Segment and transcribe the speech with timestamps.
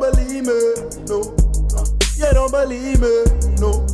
[0.00, 0.58] believe me,
[1.06, 1.34] no.
[2.16, 3.24] You don't believe me,
[3.60, 3.86] no.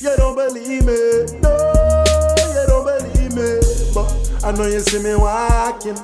[0.00, 1.52] You don't believe me, no.
[2.52, 3.60] You don't believe me,
[3.94, 4.08] but
[4.44, 5.96] I know you see me walking.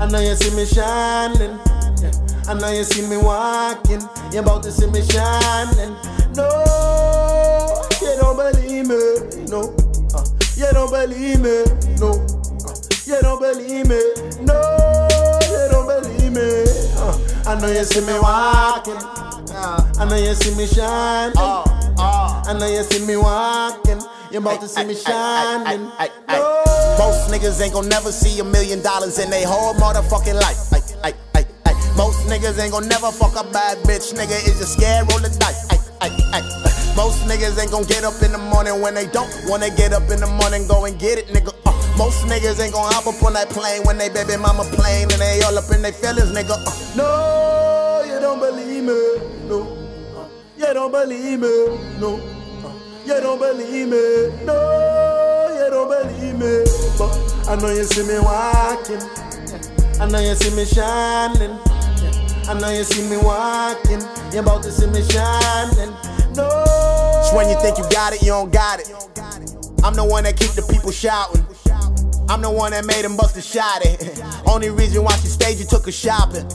[0.00, 1.58] I know you see me shining.
[2.48, 4.02] I know you see me walking.
[4.32, 5.94] You about to see me shining.
[6.34, 6.48] No,
[8.00, 9.74] you don't believe me, no.
[10.56, 11.64] You don't believe me,
[11.98, 12.26] no.
[13.06, 14.00] You don't believe me,
[14.42, 14.65] no.
[17.46, 18.98] I know you see me walking.
[18.98, 21.36] I know you see me shining.
[21.38, 24.00] I know you see me walking.
[24.32, 25.86] You about to see me shining.
[26.98, 30.58] Most niggas ain't gon' never see a million dollars in their whole motherfucking life.
[31.96, 34.12] Most niggas ain't gon' never fuck a bad bitch.
[34.12, 35.66] Nigga is just scared, roll the dice.
[36.96, 40.10] Most niggas ain't gon' get up in the morning when they don't wanna get up
[40.10, 41.65] in the morning, go and get it, nigga.
[41.96, 45.20] Most niggas ain't gon' hop up on that plane when they baby mama plane and
[45.20, 46.52] they all up in their feelings, nigga.
[46.52, 49.48] Uh, No, you don't believe me.
[49.48, 49.62] No,
[50.16, 51.48] Uh, you don't believe me.
[51.98, 52.20] No,
[52.64, 52.70] Uh,
[53.06, 54.44] you don't believe me.
[54.44, 54.56] No,
[55.56, 56.64] you don't believe me.
[56.98, 59.00] But I know you see me walking.
[59.98, 61.58] I know you see me shining.
[62.48, 64.02] I know you see me walking.
[64.34, 65.90] You about to see me shining.
[66.36, 66.44] No.
[67.24, 68.88] it's when you think you got it, you don't got it.
[69.82, 71.45] I'm the one that keep the people shouting.
[72.28, 74.22] I'm the one that made them bust a shot it.
[74.46, 76.46] Only reason why she stayed, you took her shopping.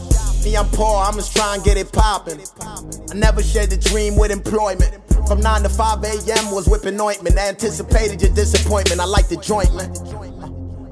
[0.44, 2.41] Me, I'm poor, I'm just trying to get it poppin'.
[2.61, 5.00] I never shared the dream with employment.
[5.28, 6.52] From 9 to 5 a.m.
[6.52, 7.38] was whipping ointment.
[7.38, 9.00] I anticipated your disappointment.
[9.00, 9.91] I like the joint, man.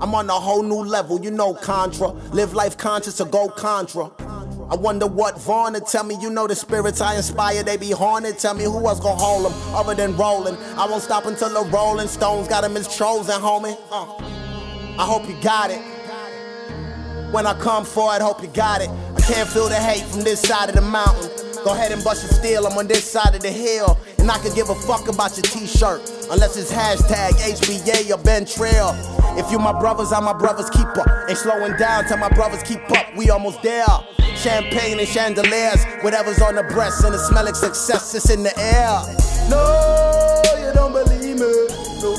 [0.02, 2.10] I'm on a whole new level, you know, Contra.
[2.32, 4.12] Live life conscious or go Contra.
[4.72, 7.92] I wonder what Vaughn to tell me, you know the spirits I inspire, they be
[7.92, 8.38] haunted.
[8.38, 10.56] Tell me who else gon' hold them other than rolling.
[10.78, 13.78] I won't stop until the Rolling Stones got him as chosen, homie.
[13.92, 14.39] Uh,
[15.00, 15.80] I hope you got it.
[17.32, 18.90] When I come for it, hope you got it.
[18.90, 21.32] I can't feel the hate from this side of the mountain.
[21.64, 23.98] Go ahead and bust your steel, I'm on this side of the hill.
[24.18, 26.02] And I could give a fuck about your t-shirt.
[26.30, 28.92] Unless it's hashtag HBA or Been Trill.
[29.40, 31.26] If you my brothers, I'm my brother's keeper.
[31.30, 33.88] Ain't slowing down, tell my brothers keep up, we almost there.
[34.36, 38.52] Champagne and chandeliers, whatever's on the breast, and the smell of success is in the
[38.60, 39.00] air.
[39.50, 41.68] No, you don't believe me.
[42.04, 42.18] No,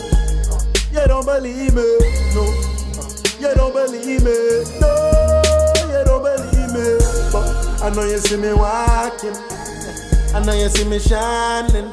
[0.93, 2.21] you don't believe me.
[2.35, 2.50] No,
[7.91, 9.34] I know you see me walking.
[10.33, 11.91] I know you see me shining.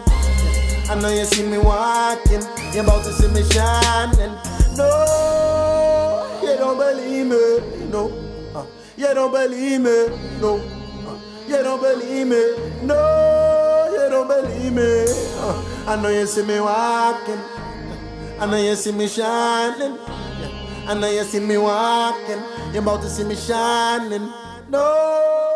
[0.89, 2.43] I know you see me walking.
[2.71, 4.31] You about to see me shining.
[4.77, 7.89] No, you don't believe me.
[7.89, 8.13] No,
[8.53, 8.65] Uh,
[8.95, 10.07] you don't believe me.
[10.39, 10.57] No,
[11.07, 12.43] Uh, you don't believe me.
[12.85, 15.05] No, you don't believe me.
[15.41, 17.41] Uh, I know you see me walking.
[18.39, 19.97] I know you see me shining.
[20.87, 22.39] I know you see me walking.
[22.71, 24.31] You about to see me shining.
[24.69, 25.46] No.